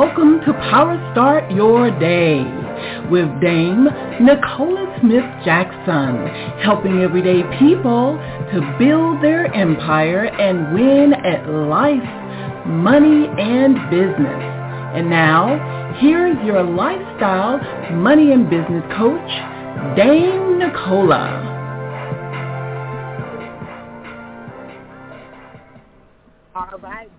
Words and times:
welcome 0.00 0.40
to 0.40 0.54
Power 0.70 0.96
Start 1.12 1.50
Your 1.50 1.90
Day 2.00 2.40
with 3.10 3.28
Dame 3.42 3.84
Nicola 4.18 4.96
Smith 4.98 5.28
Jackson, 5.44 6.26
helping 6.62 7.02
everyday 7.02 7.42
people 7.58 8.16
to 8.50 8.76
build 8.78 9.22
their 9.22 9.52
empire 9.52 10.24
and 10.24 10.72
win 10.72 11.12
at 11.12 11.46
life, 11.50 12.66
money, 12.66 13.28
and 13.38 13.74
business. 13.90 14.42
And 14.96 15.10
now, 15.10 15.92
here's 16.00 16.42
your 16.46 16.62
lifestyle, 16.62 17.60
money, 17.92 18.32
and 18.32 18.48
business 18.48 18.82
coach, 18.96 19.96
Dame 19.98 20.58
Nicola. 20.58 21.50
All 26.54 26.78
right, 26.78 27.10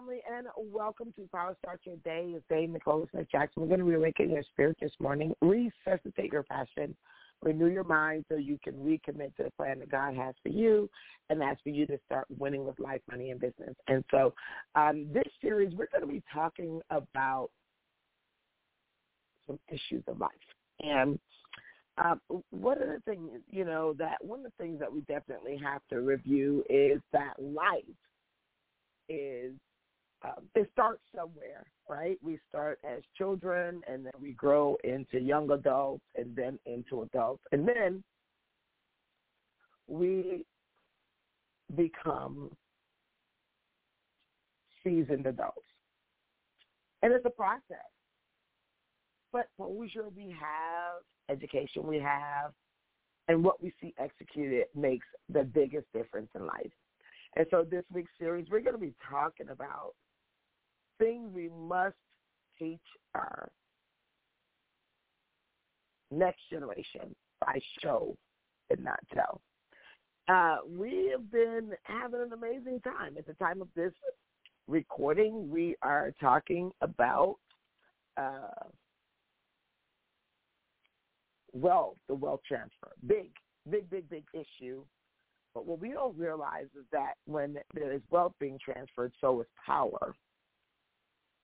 family, 0.00 0.20
and 0.30 0.46
welcome 0.72 1.12
to 1.16 1.28
Power 1.32 1.54
Start 1.62 1.80
Your 1.84 1.96
Day. 1.96 2.32
It's 2.34 2.44
Dame 2.48 2.72
Nicola 2.72 3.04
Smith 3.10 3.26
Jackson. 3.30 3.62
We're 3.62 3.68
going 3.68 3.80
to 3.80 3.84
reawaken 3.84 4.30
your 4.30 4.42
spirit 4.44 4.76
this 4.80 4.92
morning, 4.98 5.34
resuscitate 5.42 6.32
your 6.32 6.44
passion, 6.44 6.96
renew 7.42 7.66
your 7.66 7.84
mind 7.84 8.24
so 8.28 8.36
you 8.36 8.58
can 8.64 8.74
recommit 8.74 9.36
to 9.36 9.44
the 9.44 9.50
plan 9.58 9.78
that 9.80 9.90
God 9.90 10.14
has 10.14 10.34
for 10.42 10.48
you, 10.48 10.88
and 11.28 11.40
that's 11.40 11.60
for 11.60 11.68
you 11.68 11.86
to 11.86 11.98
start 12.06 12.26
winning 12.38 12.64
with 12.64 12.78
life, 12.78 13.02
money, 13.10 13.30
and 13.30 13.40
business. 13.40 13.74
And 13.88 14.02
so, 14.10 14.32
um, 14.74 15.06
this 15.12 15.24
series, 15.42 15.74
we're 15.74 15.88
going 15.92 16.06
to 16.06 16.06
be 16.06 16.22
talking 16.32 16.80
about 16.90 17.50
some 19.46 19.58
issues 19.68 20.04
of 20.06 20.18
life. 20.18 20.30
And 20.80 21.18
um, 21.98 22.20
one 22.50 22.80
of 22.80 22.88
the 22.88 23.02
things, 23.04 23.28
you 23.50 23.66
know, 23.66 23.94
that 23.98 24.24
one 24.24 24.38
of 24.38 24.46
the 24.46 24.64
things 24.64 24.78
that 24.80 24.90
we 24.90 25.00
definitely 25.02 25.60
have 25.62 25.82
to 25.90 26.00
review 26.00 26.64
is 26.70 27.02
that 27.12 27.34
life 27.38 27.84
is 29.10 29.52
um, 30.22 30.44
it 30.54 30.68
starts 30.72 31.00
somewhere, 31.14 31.64
right? 31.88 32.18
We 32.22 32.38
start 32.48 32.78
as 32.84 33.02
children, 33.16 33.82
and 33.88 34.04
then 34.04 34.12
we 34.20 34.32
grow 34.32 34.76
into 34.84 35.18
young 35.18 35.50
adults, 35.50 36.04
and 36.16 36.36
then 36.36 36.58
into 36.66 37.02
adults, 37.02 37.42
and 37.52 37.66
then 37.66 38.02
we 39.86 40.44
become 41.74 42.50
seasoned 44.84 45.26
adults. 45.26 45.66
And 47.02 47.12
it's 47.12 47.24
a 47.24 47.30
process. 47.30 47.62
But 49.32 49.46
exposure 49.58 50.08
we 50.14 50.34
have, 50.38 51.02
education 51.30 51.86
we 51.86 51.98
have, 51.98 52.52
and 53.28 53.44
what 53.44 53.62
we 53.62 53.72
see 53.80 53.94
executed 53.98 54.66
makes 54.74 55.06
the 55.32 55.44
biggest 55.44 55.86
difference 55.94 56.28
in 56.34 56.46
life. 56.46 56.72
And 57.36 57.46
so 57.50 57.64
this 57.68 57.84
week's 57.92 58.10
series, 58.18 58.46
we're 58.50 58.60
going 58.60 58.74
to 58.74 58.78
be 58.78 58.94
talking 59.08 59.50
about 59.50 59.92
things 61.00 61.30
we 61.34 61.48
must 61.48 61.96
teach 62.58 62.78
our 63.14 63.50
next 66.10 66.40
generation 66.50 67.14
by 67.40 67.58
show 67.82 68.16
and 68.70 68.84
not 68.84 69.00
tell. 69.12 69.40
Uh, 70.28 70.58
we 70.68 71.10
have 71.10 71.30
been 71.32 71.72
having 71.82 72.20
an 72.20 72.32
amazing 72.32 72.80
time. 72.80 73.16
At 73.18 73.26
the 73.26 73.34
time 73.34 73.60
of 73.60 73.68
this 73.74 73.92
recording, 74.68 75.50
we 75.50 75.74
are 75.82 76.12
talking 76.20 76.70
about 76.82 77.36
uh, 78.16 78.68
wealth, 81.52 81.96
the 82.08 82.14
wealth 82.14 82.40
transfer. 82.46 82.92
Big, 83.06 83.30
big, 83.68 83.90
big, 83.90 84.08
big 84.08 84.24
issue 84.32 84.84
but 85.54 85.66
what 85.66 85.80
we 85.80 85.90
don't 85.90 86.16
realize 86.16 86.66
is 86.78 86.84
that 86.92 87.14
when 87.26 87.56
there 87.74 87.92
is 87.92 88.02
wealth 88.10 88.32
being 88.38 88.58
transferred, 88.64 89.12
so 89.20 89.40
is 89.40 89.46
power. 89.66 90.14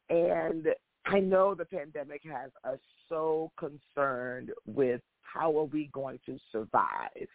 And 0.09 0.69
I 1.07 1.21
know 1.21 1.55
the 1.55 1.65
pandemic 1.65 2.23
has 2.25 2.51
us 2.65 2.79
so 3.09 3.51
concerned 3.59 4.51
with 4.67 5.01
how 5.23 5.57
are 5.59 5.65
we 5.65 5.91
going 5.93 6.19
to 6.27 6.39
survive. 6.51 7.29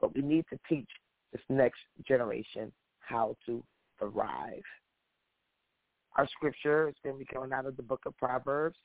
But 0.00 0.14
we 0.14 0.22
need 0.22 0.44
to 0.50 0.58
teach 0.68 0.88
this 1.32 1.42
next 1.48 1.80
generation 2.06 2.72
how 3.00 3.36
to 3.46 3.62
thrive. 3.98 4.62
Our 6.16 6.26
scripture 6.28 6.88
is 6.88 6.94
going 7.04 7.16
to 7.16 7.18
be 7.18 7.24
coming 7.32 7.52
out 7.52 7.66
of 7.66 7.76
the 7.76 7.82
book 7.82 8.00
of 8.06 8.16
Proverbs. 8.16 8.76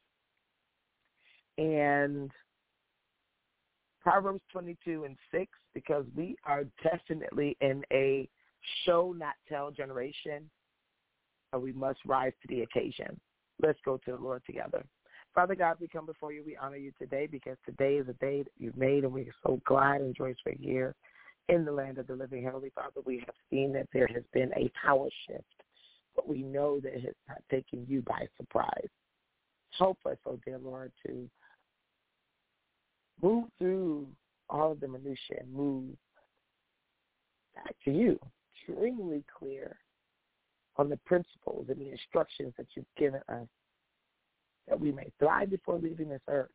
And 1.58 2.32
Proverbs 4.02 4.42
22 4.52 5.06
and 5.06 5.18
6 5.32 5.52
because 5.74 6.06
we 6.16 6.36
are 6.46 6.66
definitely 6.84 7.56
in 7.62 7.84
a 7.92 8.28
show 8.86 9.14
not 9.18 9.36
tell 9.48 9.72
generation 9.72 10.50
we 11.60 11.74
must 11.74 12.00
rise 12.06 12.34
to 12.42 12.48
the 12.48 12.62
occasion. 12.62 13.20
Let's 13.62 13.80
go 13.86 13.98
to 14.06 14.12
the 14.12 14.18
Lord 14.18 14.44
together. 14.46 14.84
Father 15.34 15.56
God, 15.56 15.78
we 15.80 15.88
come 15.88 16.06
before 16.06 16.32
you. 16.32 16.44
We 16.46 16.56
honor 16.58 16.78
you 16.78 16.92
today 17.00 17.28
because 17.28 17.58
today 17.66 17.96
is 17.96 18.08
a 18.08 18.14
day 18.14 18.44
that 18.44 18.52
you've 18.60 18.78
made 18.78 19.04
and 19.04 19.14
we 19.14 19.22
are 19.22 19.36
so 19.46 19.60
glad 19.66 20.02
and 20.02 20.16
joyous 20.16 20.38
we're 20.46 20.56
here 20.60 20.96
in 21.50 21.66
the 21.66 21.72
land 21.72 21.98
of 21.98 22.08
the 22.08 22.16
living. 22.16 22.44
Heavenly 22.44 22.72
Father, 22.76 23.02
we 23.06 23.20
have 23.20 23.36
seen 23.50 23.74
that 23.74 23.88
there 23.94 24.08
has 24.08 24.24
been 24.32 24.52
a 24.56 24.72
power 24.86 25.08
shift, 25.28 25.44
but 26.16 26.28
we 26.28 26.44
know 26.44 26.80
that 26.82 26.94
it 26.96 27.04
has 27.04 27.16
not 27.28 27.42
taken 27.50 27.86
you 27.88 28.02
by 28.04 28.28
surprise. 28.38 28.90
Help 29.78 29.98
us, 30.06 30.18
oh 30.28 30.40
dear 30.46 30.60
Lord, 30.60 30.92
to 31.08 31.28
move 33.22 33.46
through 33.58 34.08
all 34.50 34.72
of 34.72 34.80
the 34.80 34.88
minutiae 34.88 35.40
and 35.40 35.52
move 35.52 35.90
back 37.56 37.76
to 37.86 37.92
you, 37.92 38.20
extremely 38.56 39.24
clear 39.38 39.78
on 40.78 40.90
the 40.90 40.98
principles 41.06 41.68
and 41.70 41.80
the 41.80 41.92
instructions 41.92 42.54
that 42.58 42.68
you've 42.76 42.86
given 42.98 43.22
us 43.30 43.48
that 44.68 44.80
we 44.80 44.92
may 44.92 45.12
thrive 45.20 45.50
before 45.50 45.78
leaving 45.78 46.10
this 46.10 46.22
earth, 46.30 46.50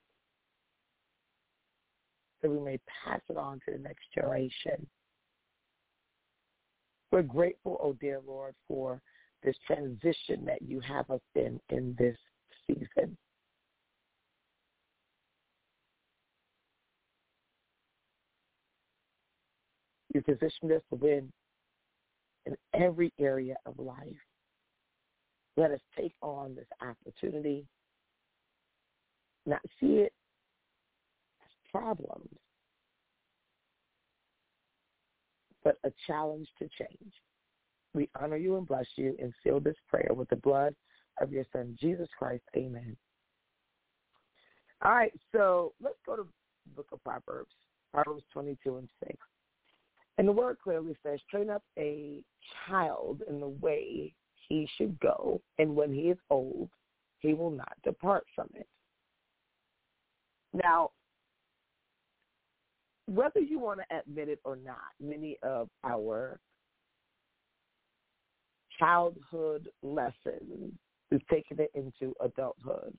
that 2.43 2.51
we 2.51 2.59
may 2.59 2.79
pass 3.05 3.21
it 3.29 3.37
on 3.37 3.61
to 3.67 3.73
the 3.73 3.79
next 3.79 4.05
generation. 4.15 4.87
We're 7.11 7.23
grateful, 7.23 7.79
oh 7.83 7.95
dear 7.95 8.21
Lord, 8.27 8.55
for 8.67 9.01
this 9.43 9.57
transition 9.67 10.45
that 10.47 10.63
you 10.63 10.81
have 10.81 11.11
us 11.11 11.21
in 11.35 11.61
in 11.71 11.95
this 11.99 12.17
season. 12.67 13.17
You 20.15 20.23
positioned 20.23 20.73
us 20.73 20.83
to 20.91 20.97
win 20.97 21.31
in 22.49 22.57
every 22.81 23.13
area 23.19 23.57
of 23.67 23.79
life. 23.79 23.97
Let 25.57 25.71
us 25.71 25.81
take 25.97 26.15
on 26.23 26.55
this 26.55 26.69
opportunity, 26.81 27.67
not 29.45 29.61
see 29.81 29.97
it 29.99 30.13
as 31.43 31.51
problems, 31.71 32.29
but 35.65 35.79
a 35.85 35.91
challenge 36.07 36.49
to 36.59 36.69
change. 36.79 37.13
We 37.95 38.09
honor 38.21 38.37
you 38.37 38.57
and 38.57 38.67
bless 38.67 38.87
you 38.97 39.17
and 39.21 39.33
seal 39.43 39.61
this 39.61 39.77
prayer 39.89 40.11
with 40.15 40.29
the 40.29 40.37
blood 40.37 40.75
of 41.21 41.33
your 41.33 41.45
son, 41.53 41.77
Jesus 41.81 42.09
Christ. 42.17 42.45
Amen. 42.57 42.97
All 44.85 44.93
right, 44.93 45.13
so 45.33 45.73
let's 45.83 45.99
go 46.07 46.15
to 46.15 46.23
the 46.23 46.75
book 46.77 46.87
of 46.93 47.03
Proverbs, 47.03 47.51
Proverbs 47.93 48.23
22 48.33 48.77
and 48.77 48.89
6. 49.05 49.17
And 50.19 50.27
the 50.27 50.33
word 50.33 50.59
clearly 50.63 50.97
says, 51.05 51.21
train 51.31 51.49
up 51.49 51.63
a 51.79 52.23
child 52.67 53.23
in 53.29 53.39
the 53.39 53.49
way 53.49 54.13
he 54.49 54.69
should 54.77 54.99
go, 54.99 55.41
and 55.59 55.77
when 55.77 55.93
he 55.95 56.11
is 56.11 56.19
old, 56.29 56.69
he 57.21 57.35
will 57.35 57.53
not 57.53 57.73
depart 57.85 58.25
from 58.35 58.49
it. 58.55 58.67
Now, 60.53 60.91
whether 63.07 63.41
you 63.41 63.59
want 63.59 63.81
to 63.81 63.97
admit 63.97 64.29
it 64.29 64.41
or 64.45 64.57
not, 64.57 64.91
many 65.01 65.39
of 65.43 65.69
our 65.85 66.41
childhood 68.79 69.69
lessons, 69.83 70.73
we've 71.11 71.27
taken 71.29 71.61
it 71.61 71.71
into 71.75 72.15
adulthood. 72.21 72.97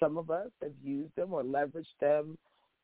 Some 0.00 0.16
of 0.16 0.30
us 0.30 0.50
have 0.62 0.72
used 0.82 1.14
them 1.16 1.32
or 1.32 1.42
leveraged 1.42 1.86
them 2.00 2.38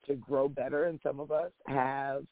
to 0.06 0.14
grow 0.14 0.48
better, 0.48 0.84
and 0.84 1.00
some 1.02 1.20
of 1.20 1.30
us 1.30 1.52
have 1.66 2.24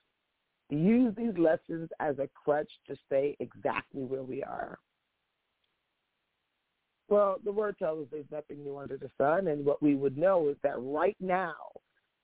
use 0.71 1.15
these 1.17 1.37
lessons 1.37 1.91
as 2.01 2.19
a 2.19 2.29
crutch 2.45 2.71
to 2.87 2.97
stay 3.07 3.37
exactly 3.41 4.03
where 4.03 4.23
we 4.23 4.43
are. 4.43 4.79
Well, 7.09 7.39
the 7.45 7.51
word 7.51 7.77
tells 7.79 8.03
us 8.03 8.07
there's 8.13 8.25
nothing 8.31 8.63
new 8.63 8.79
under 8.79 8.97
the 8.97 9.11
sun, 9.19 9.49
and 9.49 9.65
what 9.65 9.83
we 9.83 9.97
would 9.97 10.17
know 10.17 10.49
is 10.49 10.57
that 10.63 10.77
right 10.79 11.17
now, 11.19 11.55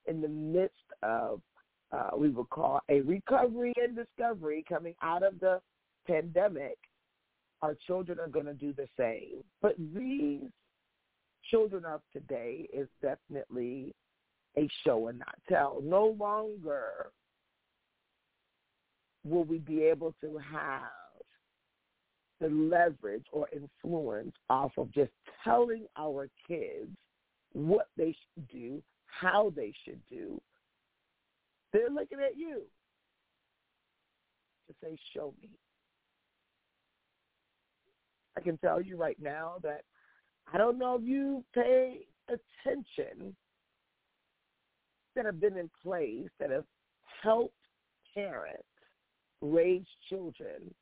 in 0.06 0.20
the 0.20 0.28
midst 0.28 0.74
of, 1.02 1.40
uh, 1.90 2.10
we 2.16 2.30
would 2.30 2.48
call 2.50 2.80
a 2.88 3.00
recovery 3.00 3.74
and 3.76 3.96
discovery 3.96 4.64
coming 4.68 4.94
out 5.02 5.24
of 5.24 5.40
the 5.40 5.60
pandemic, 6.06 6.78
our 7.62 7.76
children 7.86 8.20
are 8.20 8.28
going 8.28 8.46
to 8.46 8.54
do 8.54 8.72
the 8.72 8.86
same. 8.96 9.42
But 9.60 9.74
these 9.92 10.42
children 11.50 11.84
of 11.84 12.00
today 12.12 12.68
is 12.72 12.86
definitely 13.02 13.92
a 14.56 14.68
show 14.84 15.08
and 15.08 15.18
not 15.18 15.34
tell. 15.48 15.80
No 15.82 16.16
longer 16.18 17.10
will 19.26 19.44
we 19.44 19.58
be 19.58 19.82
able 19.82 20.14
to 20.20 20.38
have 20.38 20.82
the 22.40 22.48
leverage 22.48 23.24
or 23.32 23.48
influence 23.52 24.34
off 24.50 24.72
of 24.76 24.92
just 24.92 25.10
telling 25.42 25.86
our 25.96 26.28
kids 26.46 26.90
what 27.52 27.88
they 27.96 28.14
should 28.34 28.48
do, 28.48 28.82
how 29.06 29.52
they 29.56 29.72
should 29.84 30.00
do, 30.10 30.40
they're 31.72 31.90
looking 31.90 32.18
at 32.20 32.36
you 32.36 32.62
to 34.68 34.74
say, 34.82 34.96
show 35.14 35.34
me. 35.40 35.48
I 38.36 38.40
can 38.40 38.58
tell 38.58 38.82
you 38.82 38.96
right 38.98 39.16
now 39.20 39.54
that 39.62 39.82
I 40.52 40.58
don't 40.58 40.78
know 40.78 40.96
if 40.96 41.02
you 41.02 41.42
pay 41.54 42.06
attention 42.28 43.34
that 45.14 45.24
have 45.24 45.40
been 45.40 45.56
in 45.56 45.70
place 45.82 46.28
that 46.38 46.50
have 46.50 46.66
helped 47.22 47.54
parents 48.14 48.62
raise 49.52 49.86
children 50.08 50.74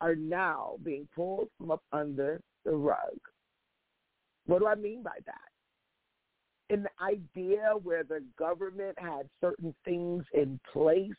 are 0.00 0.14
now 0.14 0.76
being 0.82 1.08
pulled 1.14 1.48
from 1.58 1.70
up 1.70 1.82
under 1.92 2.40
the 2.64 2.72
rug. 2.72 3.18
What 4.46 4.60
do 4.60 4.66
I 4.66 4.74
mean 4.74 5.02
by 5.02 5.18
that? 5.26 5.34
The 6.68 7.04
idea 7.04 7.72
where 7.82 8.04
the 8.04 8.22
government 8.38 8.98
had 8.98 9.28
certain 9.40 9.74
things 9.84 10.24
in 10.34 10.58
place 10.72 11.10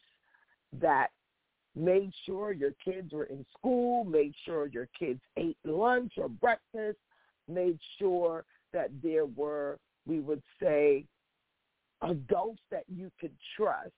that 0.80 1.08
made 1.76 2.12
sure 2.26 2.52
your 2.52 2.74
kids 2.84 3.14
were 3.14 3.26
in 3.26 3.46
school, 3.58 4.04
made 4.04 4.34
sure 4.46 4.68
your 4.68 4.90
kids 4.98 5.22
ate 5.38 5.58
lunch 5.64 6.14
or 6.18 6.28
breakfast, 6.28 6.98
made 7.48 7.80
sure 7.98 8.44
that 8.74 8.90
there 9.02 9.26
were, 9.26 9.78
we 10.06 10.20
would 10.20 10.42
say, 10.62 11.06
adults 12.02 12.62
that 12.72 12.84
you 12.94 13.12
could 13.20 13.34
trust 13.56 13.92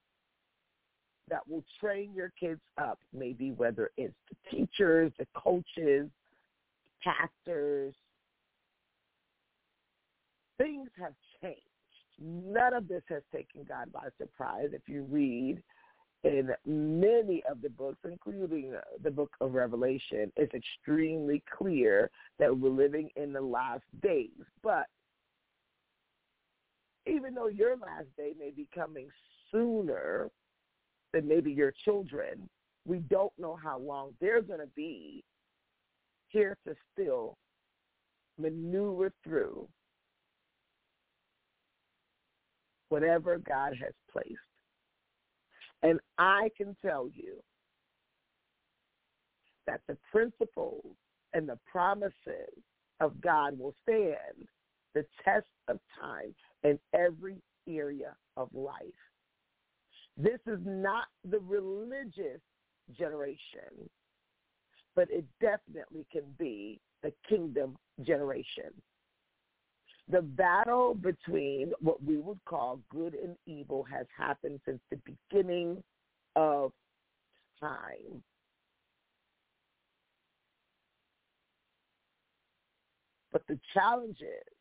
that 1.30 1.48
will 1.48 1.64
train 1.80 2.14
your 2.14 2.32
kids 2.40 2.62
up, 2.78 3.00
maybe 3.14 3.52
whether 3.52 3.92
it's 3.98 4.14
the 4.30 4.58
teachers, 4.58 5.12
the 5.18 5.28
coaches, 5.36 6.10
pastors. 7.04 7.94
Things 10.58 10.90
have 11.00 11.14
changed. 11.42 11.62
None 12.22 12.74
of 12.74 12.88
this 12.88 13.04
has 13.08 13.22
taken 13.34 13.64
God 13.68 13.92
by 13.94 14.10
surprise. 14.18 14.70
If 14.74 14.82
you 14.88 15.04
read 15.10 15.64
in 16.24 16.50
many 16.66 17.42
of 17.50 17.62
the 17.62 17.70
books, 17.70 18.00
including 18.04 18.74
the 19.02 19.12
book 19.12 19.32
of 19.40 19.54
Revelation, 19.54 20.32
it's 20.36 20.54
extremely 20.54 21.42
clear 21.58 22.12
that 22.38 22.58
we're 22.58 22.70
living 22.70 23.10
in 23.16 23.32
the 23.32 23.42
last 23.42 23.84
days. 24.02 24.30
But 24.62 24.88
even 27.06 27.34
though 27.34 27.48
your 27.48 27.78
last 27.78 28.08
day 28.18 28.34
may 28.38 28.52
be 28.52 28.68
coming 28.76 29.08
sooner 29.52 30.30
than 31.14 31.28
maybe 31.28 31.52
your 31.52 31.74
children, 31.86 32.50
we 32.86 33.00
don't 33.00 33.34
know 33.38 33.58
how 33.62 33.80
long 33.80 34.12
they're 34.20 34.42
going 34.42 34.60
to 34.60 34.70
be 34.76 35.24
here 36.30 36.58
to 36.68 36.76
still 36.94 37.38
maneuver 38.38 39.12
through 39.24 39.68
whatever 42.90 43.38
God 43.38 43.74
has 43.82 43.94
placed. 44.12 44.38
And 45.84 46.00
I 46.18 46.50
can 46.58 46.76
tell 46.84 47.10
you 47.14 47.42
that 49.68 49.82
the 49.88 49.98
principles 50.12 50.84
and 51.34 51.48
the 51.48 51.60
promises 51.72 52.14
of 53.00 53.22
God 53.22 53.58
will 53.58 53.76
stand 53.84 54.48
the 54.96 55.06
test 55.24 55.46
of 55.68 55.80
time 56.00 56.34
in 56.64 56.80
every 56.94 57.38
area 57.68 58.16
of 58.36 58.50
life. 58.54 58.82
This 60.22 60.40
is 60.48 60.60
not 60.66 61.06
the 61.24 61.40
religious 61.40 62.42
generation, 62.98 63.90
but 64.94 65.08
it 65.10 65.24
definitely 65.40 66.06
can 66.12 66.24
be 66.38 66.82
the 67.02 67.14
kingdom 67.30 67.78
generation. 68.02 68.74
The 70.10 70.22
battle 70.22 70.94
between 70.94 71.72
what 71.80 72.04
we 72.04 72.18
would 72.18 72.44
call 72.44 72.82
good 72.90 73.14
and 73.14 73.38
evil 73.46 73.86
has 73.90 74.08
happened 74.18 74.60
since 74.66 74.82
the 74.90 75.00
beginning 75.32 75.82
of 76.36 76.74
time. 77.62 78.22
But 83.32 83.44
the 83.48 83.58
challenge 83.74 84.18
is 84.20 84.54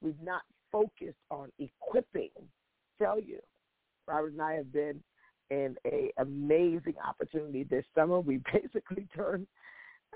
we've 0.00 0.14
not 0.22 0.42
focused 0.72 1.18
on 1.30 1.50
equipping. 1.58 2.30
Tell 2.98 3.20
you, 3.20 3.40
Robert 4.06 4.32
and 4.32 4.42
I 4.42 4.54
have 4.54 4.72
been 4.72 5.02
in 5.50 5.76
a 5.86 6.12
amazing 6.18 6.94
opportunity 7.06 7.64
this 7.64 7.84
summer. 7.94 8.20
We 8.20 8.40
basically 8.52 9.06
turned, 9.14 9.46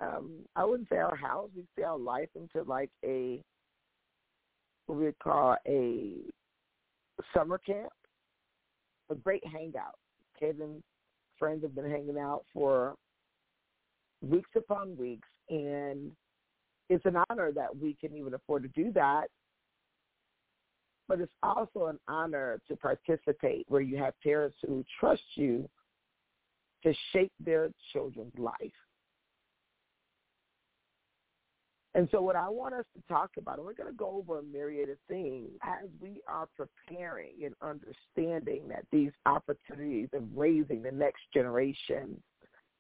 um, 0.01 0.31
I 0.57 0.65
wouldn't 0.65 0.89
say 0.89 0.97
our 0.97 1.17
house, 1.17 1.51
we 1.57 1.65
say 1.77 1.85
our 1.85 1.99
life 1.99 2.29
into 2.35 2.69
like 2.69 2.91
a 3.05 3.43
what 4.87 4.99
we 4.99 5.05
would 5.05 5.19
call 5.21 5.57
a 5.67 6.15
summer 7.35 7.59
camp, 7.59 7.93
a 9.11 9.15
great 9.15 9.47
hangout. 9.47 9.99
Kevin 10.39 10.83
friends 11.39 11.63
have 11.63 11.75
been 11.75 11.91
hanging 11.91 12.19
out 12.19 12.45
for 12.53 12.95
weeks 14.23 14.51
upon 14.57 14.97
weeks, 14.97 15.29
and 15.49 16.11
it's 16.89 17.07
an 17.07 17.17
honor 17.31 17.53
that 17.53 17.77
we 17.77 17.97
can 18.01 18.17
even 18.17 18.35
afford 18.35 18.63
to 18.63 18.69
do 18.69 18.93
that. 18.93 19.29
But 21.11 21.21
it's 21.21 21.33
also 21.43 21.87
an 21.87 21.99
honor 22.07 22.61
to 22.69 22.77
participate 22.77 23.65
where 23.67 23.81
you 23.81 23.97
have 23.97 24.15
parents 24.23 24.57
who 24.65 24.85
trust 25.01 25.25
you 25.35 25.69
to 26.85 26.95
shape 27.13 27.33
their 27.45 27.71
children's 27.93 28.39
life. 28.39 28.55
And 31.97 32.09
so 32.13 32.23
what 32.23 32.37
I 32.37 32.49
want 32.49 32.75
us 32.75 32.85
to 32.95 33.03
talk 33.13 33.31
about, 33.37 33.57
and 33.57 33.67
we're 33.67 33.75
going 33.75 33.91
to 33.91 33.97
go 33.97 34.23
over 34.25 34.39
a 34.39 34.43
myriad 34.45 34.89
of 34.89 34.99
things 35.09 35.49
as 35.65 35.89
we 36.01 36.21
are 36.29 36.47
preparing 36.57 37.33
and 37.45 37.57
understanding 37.61 38.69
that 38.69 38.85
these 38.93 39.11
opportunities 39.27 40.11
of 40.13 40.23
raising 40.37 40.81
the 40.81 40.93
next 40.93 41.23
generation, 41.35 42.23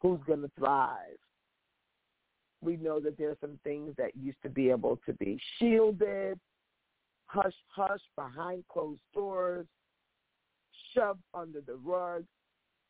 who's 0.00 0.21
going 0.29 0.43
to 0.43 0.50
thrive. 0.56 1.19
We 2.62 2.76
know 2.76 3.00
that 3.00 3.19
there 3.19 3.31
are 3.31 3.38
some 3.41 3.59
things 3.65 3.93
that 3.99 4.17
used 4.17 4.41
to 4.44 4.49
be 4.49 4.71
able 4.71 5.00
to 5.05 5.15
be 5.15 5.41
shielded, 5.59 6.38
hush, 7.32 7.54
hush, 7.69 8.00
behind 8.16 8.64
closed 8.69 9.00
doors, 9.14 9.66
shoved 10.93 11.23
under 11.33 11.61
the 11.61 11.76
rug. 11.76 12.25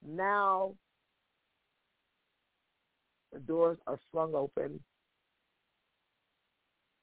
Now 0.07 0.75
the 3.33 3.41
doors 3.41 3.79
are 3.87 3.99
flung 4.11 4.35
open 4.35 4.81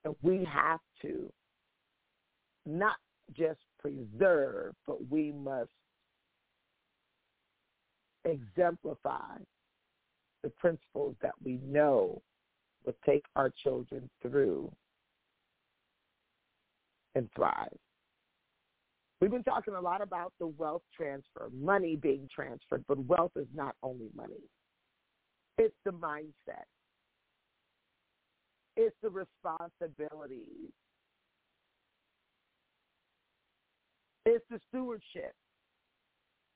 and 0.03 0.15
we 0.21 0.47
have 0.51 0.79
to 1.01 1.31
not 2.65 2.95
just 3.33 3.59
preserve, 3.79 4.73
but 4.85 4.97
we 5.09 5.31
must 5.31 5.69
exemplify 8.25 9.37
the 10.43 10.49
principles 10.49 11.15
that 11.21 11.33
we 11.43 11.59
know 11.63 12.21
will 12.85 12.95
take 13.05 13.23
our 13.35 13.51
children 13.63 14.09
through 14.21 14.71
and 17.17 17.29
thrive. 17.35 17.75
We've 19.19 19.31
been 19.31 19.43
talking 19.43 19.73
a 19.73 19.81
lot 19.81 20.01
about 20.01 20.31
the 20.39 20.47
wealth 20.47 20.83
transfer, 20.95 21.49
money 21.51 21.95
being 21.95 22.29
transferred, 22.33 22.85
but 22.87 23.03
wealth 23.05 23.31
is 23.35 23.47
not 23.53 23.75
only 23.81 24.09
money. 24.15 24.43
It's 25.57 25.75
the 25.83 25.91
mindset. 25.91 26.65
It's 28.75 28.95
the 29.01 29.09
responsibilities. 29.09 30.71
It's 34.27 34.45
the 34.51 34.59
stewardship. 34.69 35.33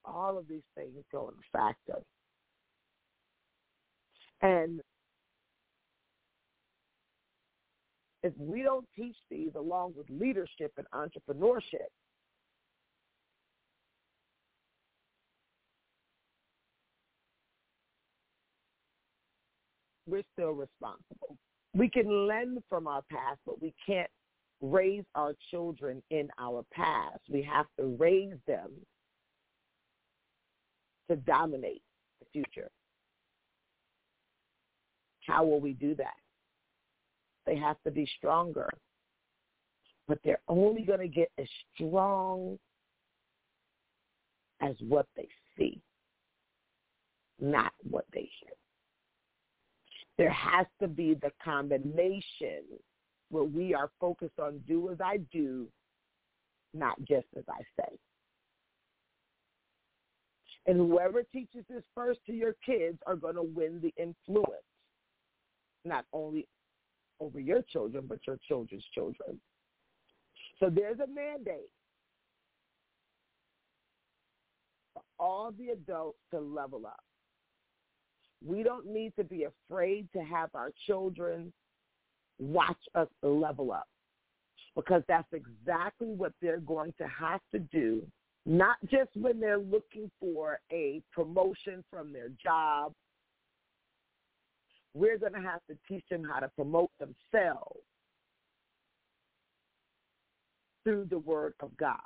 All 0.06 0.38
of 0.38 0.48
these 0.48 0.62
things 0.76 1.04
go 1.12 1.30
into 1.30 1.42
factor. 1.52 2.04
And 4.44 4.82
if 8.24 8.34
we 8.38 8.62
don't 8.62 8.88
teach 8.96 9.16
these 9.30 9.52
along 9.56 9.94
with 9.98 10.08
leadership 10.10 10.74
and 10.78 10.88
entrepreneurship, 10.94 11.90
we're 20.08 20.24
still 20.34 20.52
responsible 20.52 21.38
we 21.74 21.90
can 21.90 22.28
lend 22.28 22.60
from 22.70 22.88
our 22.88 23.02
past, 23.10 23.40
but 23.46 23.62
we 23.62 23.74
can't 23.86 24.10
raise 24.62 25.06
our 25.16 25.34
children 25.50 26.04
in 26.12 26.30
our 26.40 26.64
past. 26.74 27.20
We 27.30 27.42
have 27.44 27.66
to 27.80 27.96
raise 27.98 28.36
them 28.48 28.72
to 31.10 31.16
dominate 31.16 31.82
the 32.20 32.26
future. 32.32 32.70
How 35.26 35.46
will 35.46 35.60
we 35.60 35.74
do 35.74 35.96
that? 35.96 36.21
They 37.52 37.58
have 37.58 37.76
to 37.84 37.92
be 37.92 38.08
stronger. 38.18 38.70
But 40.08 40.20
they're 40.24 40.40
only 40.48 40.84
going 40.84 41.02
to 41.02 41.10
get 41.10 41.30
as 41.38 41.48
strong 41.76 42.58
as 44.62 44.76
what 44.88 45.06
they 45.18 45.28
see, 45.58 45.82
not 47.42 47.74
what 47.90 48.06
they 48.14 48.30
hear. 48.40 48.54
There 50.18 50.32
has 50.32 50.66
to 50.80 50.88
be 50.88 51.16
the 51.16 51.32
combination 51.44 52.64
where 53.32 53.44
we 53.44 53.74
are 53.74 53.90
focused 54.00 54.40
on 54.40 54.60
do 54.66 54.90
as 54.90 55.02
I 55.04 55.18
do, 55.34 55.68
not 56.74 56.98
just 57.00 57.28
as 57.38 57.44
I 57.50 57.64
say. 57.76 57.98
And 60.68 60.78
whoever 60.78 61.24
teaches 61.24 61.66
this 61.70 61.84
first 61.94 62.22
to 62.28 62.34
your 62.34 62.56
kids 62.66 63.00
are 63.06 63.18
going 63.18 63.36
to 63.36 63.44
win 63.44 63.82
the 63.82 63.94
influence, 64.02 64.64
not 65.84 66.06
only 66.14 66.48
over 67.22 67.40
your 67.40 67.62
children, 67.62 68.06
but 68.08 68.20
your 68.26 68.38
children's 68.48 68.86
children. 68.94 69.40
So 70.60 70.70
there's 70.70 71.00
a 71.00 71.08
mandate 71.08 71.70
for 74.94 75.02
all 75.20 75.54
the 75.58 75.70
adults 75.70 76.20
to 76.32 76.40
level 76.40 76.86
up. 76.86 77.04
We 78.46 78.64
don't 78.64 78.88
need 78.88 79.14
to 79.18 79.24
be 79.24 79.46
afraid 79.46 80.10
to 80.14 80.20
have 80.24 80.50
our 80.56 80.72
children 80.88 81.54
watch 82.40 82.78
us 82.96 83.08
level 83.22 83.72
up 83.72 83.88
because 84.76 85.04
that's 85.08 85.32
exactly 85.32 86.08
what 86.08 86.34
they're 86.42 86.60
going 86.60 86.94
to 86.98 87.08
have 87.08 87.42
to 87.52 87.60
do, 87.60 88.02
not 88.46 88.78
just 88.90 89.12
when 89.16 89.40
they're 89.40 89.60
looking 89.60 90.10
for 90.20 90.60
a 90.72 91.02
promotion 91.14 91.84
from 91.92 92.12
their 92.12 92.30
job. 92.44 92.94
We're 94.94 95.18
going 95.18 95.34
to 95.34 95.42
have 95.42 95.62
to 95.70 95.78
teach 95.88 96.04
them 96.10 96.24
how 96.24 96.40
to 96.40 96.50
promote 96.50 96.92
themselves 97.00 97.80
through 100.84 101.06
the 101.10 101.20
word 101.20 101.54
of 101.62 101.76
God. 101.78 102.00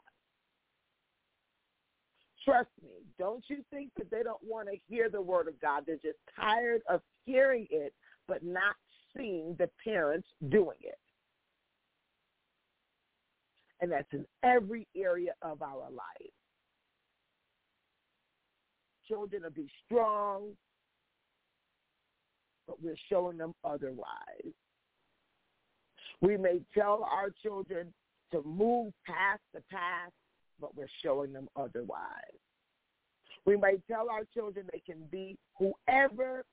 Trust 2.43 2.69
me, 2.83 2.91
don't 3.17 3.43
you 3.49 3.57
think 3.71 3.89
that 3.97 4.11
they 4.11 4.21
don't 4.21 4.43
want 4.43 4.67
to 4.67 4.77
hear 4.87 5.09
the 5.09 5.21
word 5.21 5.47
of 5.47 5.59
God. 5.59 5.83
They're 5.87 5.95
just 5.95 6.19
tired 6.39 6.81
of 6.87 7.01
hearing 7.25 7.65
it, 7.71 7.91
but 8.27 8.43
not 8.43 8.75
seeing 9.17 9.55
the 9.57 9.69
parents 9.83 10.27
doing 10.49 10.77
it. 10.81 10.99
And 13.81 13.91
that's 13.91 14.07
in 14.13 14.25
every 14.43 14.87
area 14.95 15.33
of 15.41 15.63
our 15.63 15.89
life. 15.89 16.31
Children 19.07 19.43
will 19.43 19.49
be 19.49 19.69
strong, 19.85 20.51
but 22.67 22.81
we're 22.81 22.97
showing 23.09 23.37
them 23.37 23.53
otherwise. 23.63 24.53
We 26.21 26.37
may 26.37 26.61
tell 26.73 27.07
our 27.09 27.29
children 27.43 27.93
to 28.31 28.41
move 28.43 28.93
past 29.05 29.41
the 29.53 29.61
past, 29.71 30.13
but 30.59 30.75
we're 30.75 30.87
showing 31.03 31.33
them 31.33 31.47
otherwise. 31.55 32.39
We 33.45 33.57
may 33.57 33.75
tell 33.89 34.09
our 34.09 34.23
children 34.33 34.67
they 34.71 34.81
can 34.85 35.03
be 35.11 35.37
whoever 35.59 36.45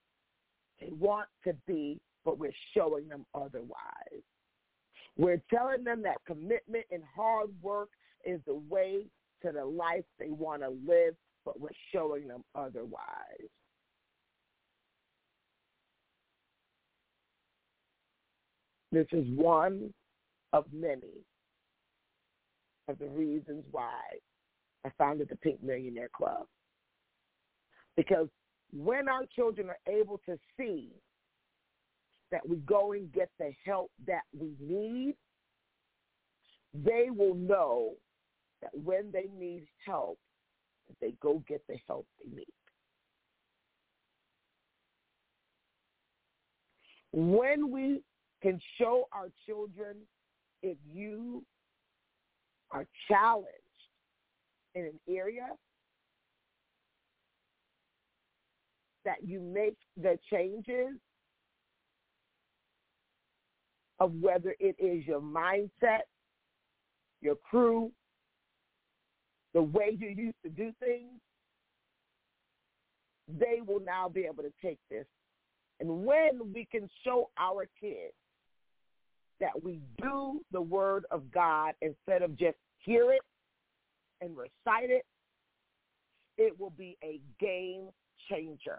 they 0.81 0.91
want 0.99 1.29
to 1.45 1.55
be, 1.67 2.01
but 2.25 2.39
we're 2.39 2.53
showing 2.75 3.09
them 3.09 3.25
otherwise. 3.35 4.23
We're 5.17 5.43
telling 5.53 5.85
them 5.85 6.03
that 6.03 6.19
commitment 6.27 6.85
and 6.91 7.03
hard 7.15 7.51
work 7.63 7.91
is 8.25 8.41
the 8.47 8.61
way 8.69 9.07
to 9.43 9.53
the 9.53 9.65
life 9.65 10.05
they 10.19 10.31
want 10.31 10.63
to 10.63 10.71
live, 10.87 11.15
but 11.45 11.61
we're 11.61 11.69
showing 11.93 12.29
them 12.29 12.45
otherwise. 12.55 13.49
This 18.93 19.07
is 19.13 19.25
one 19.35 19.93
of 20.53 20.67
many 20.71 21.25
of 22.89 22.99
the 22.99 23.09
reasons 23.09 23.65
why 23.71 23.99
I 24.85 24.91
founded 24.99 25.31
the 25.31 25.37
Pink 25.37 25.63
Millionaire 25.63 26.11
Club. 26.15 26.45
Because 27.97 28.29
when 28.73 29.09
our 29.09 29.25
children 29.35 29.71
are 29.71 29.93
able 29.93 30.21
to 30.27 30.39
see 30.59 30.91
that 32.31 32.47
we 32.47 32.57
go 32.57 32.93
and 32.93 33.11
get 33.13 33.31
the 33.39 33.53
help 33.65 33.91
that 34.07 34.23
we 34.39 34.53
need, 34.61 35.15
they 36.75 37.09
will 37.11 37.35
know 37.35 37.93
that 38.61 38.71
when 38.75 39.11
they 39.11 39.27
need 39.39 39.67
help, 39.85 40.19
that 40.89 40.97
they 41.01 41.15
go 41.23 41.43
get 41.49 41.63
the 41.67 41.77
help 41.87 42.07
they 42.23 42.35
need. 42.37 42.47
When 47.13 47.71
we 47.71 48.01
can 48.43 48.61
show 48.79 49.09
our 49.13 49.31
children 49.47 49.97
if 50.63 50.77
you 50.93 51.45
are 52.71 52.87
challenged 53.09 53.49
in 54.75 54.83
an 54.83 55.01
area 55.09 55.47
that 59.05 59.17
you 59.25 59.41
make 59.41 59.77
the 60.01 60.19
changes 60.31 60.97
of 64.01 64.13
whether 64.21 64.55
it 64.59 64.75
is 64.79 65.07
your 65.07 65.21
mindset, 65.21 66.03
your 67.21 67.37
crew, 67.37 67.91
the 69.55 69.63
way 69.63 69.97
you 69.99 70.09
used 70.09 70.37
to 70.45 70.51
do 70.51 70.73
things, 70.81 71.21
they 73.29 73.61
will 73.65 73.81
now 73.81 74.09
be 74.09 74.23
able 74.23 74.43
to 74.43 74.53
take 74.65 74.79
this. 74.91 75.07
And 75.79 76.05
when 76.05 76.53
we 76.53 76.67
can 76.71 76.89
show 77.05 77.31
our 77.39 77.67
kids 77.81 78.15
that 79.43 79.63
we 79.63 79.81
do 80.01 80.41
the 80.53 80.63
word 80.63 81.05
of 81.11 81.29
God 81.33 81.75
instead 81.83 82.23
of 82.23 82.39
just 82.39 82.57
hear 82.79 83.13
it 83.13 83.23
and 84.21 84.37
recite 84.37 84.89
it, 84.89 85.05
it 86.39 86.59
will 86.59 86.71
be 86.71 86.97
a 87.03 87.21
game 87.41 87.89
changer. 88.31 88.79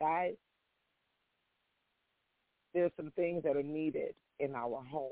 Guys, 0.00 0.34
there's 2.72 2.92
some 2.96 3.10
things 3.16 3.42
that 3.42 3.56
are 3.56 3.64
needed 3.64 4.14
in 4.38 4.54
our 4.54 4.80
homes. 4.88 5.10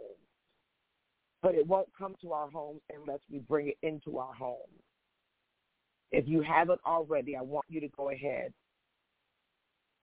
But 1.43 1.57
it 1.57 1.67
won't 1.67 1.89
come 1.99 2.15
to 2.23 2.33
our 2.33 2.49
homes 2.49 2.83
unless 2.95 3.19
we 3.29 3.41
bring 3.41 3.67
it 3.67 3.79
into 3.83 4.19
our 4.19 4.33
homes. 4.33 4.61
If 6.13 6.29
you 6.29 6.43
haven't 6.43 6.81
already, 6.87 7.37
I 7.37 7.43
want 7.43 7.65
you 7.71 7.81
to 7.81 7.89
go 7.89 8.11
ahead 8.11 8.53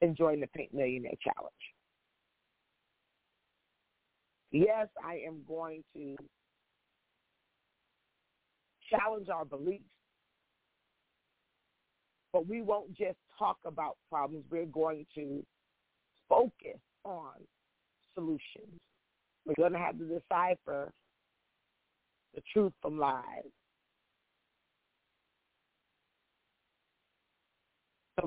and 0.02 0.18
join 0.18 0.40
the 0.40 0.48
Pink 0.48 0.74
Millionaire 0.74 1.12
Challenge. 1.24 1.54
Yes, 4.52 4.88
I 5.06 5.22
am 5.28 5.42
going 5.48 5.84
to 5.96 6.16
challenge 8.90 9.30
our 9.30 9.46
beliefs, 9.46 9.84
but 12.34 12.48
we 12.48 12.64
won't 12.64 12.96
just 12.98 13.18
talk 13.38 13.58
about 13.64 13.98
problems. 14.10 14.46
We're 14.50 14.66
going 14.66 15.06
to 15.14 15.46
focus 16.28 16.80
on 17.04 17.34
solutions. 18.16 18.80
We're 19.46 19.54
going 19.56 19.74
to 19.74 19.80
have 19.80 20.00
to 20.00 20.06
decipher 20.06 20.92
the 22.34 22.42
truth 22.52 22.74
from 22.82 22.98
lies. 22.98 23.24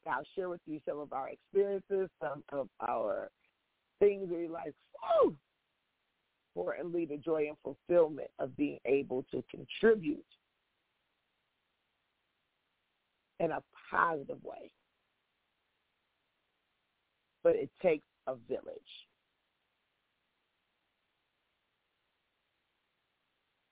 I'll 0.08 0.22
share 0.34 0.48
with 0.48 0.60
you 0.66 0.80
some 0.88 0.98
of 0.98 1.12
our 1.12 1.28
experiences, 1.28 2.08
some 2.20 2.42
of 2.52 2.68
our 2.86 3.30
things 3.98 4.28
we 4.30 4.48
like, 4.48 4.72
oh, 5.04 5.34
for 6.54 6.72
and 6.72 6.92
lead 6.92 7.10
the 7.10 7.16
joy 7.16 7.48
and 7.48 7.56
fulfillment 7.62 8.30
of 8.38 8.56
being 8.56 8.78
able 8.86 9.24
to 9.30 9.42
contribute 9.50 10.24
in 13.38 13.52
a 13.52 13.62
positive 13.90 14.42
way. 14.42 14.70
But 17.42 17.56
it 17.56 17.70
takes 17.82 18.04
a 18.26 18.34
village. 18.48 18.64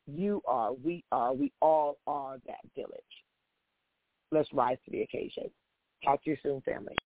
You 0.06 0.40
are, 0.46 0.72
we 0.72 1.04
are, 1.12 1.34
we 1.34 1.52
all 1.60 1.98
are 2.06 2.38
that 2.46 2.60
village. 2.74 2.92
Let's 4.32 4.48
rise 4.54 4.78
to 4.86 4.90
the 4.90 5.02
occasion. 5.02 5.50
Talk 6.04 6.22
to 6.24 6.30
you 6.30 6.36
soon, 6.42 6.60
family. 6.62 6.96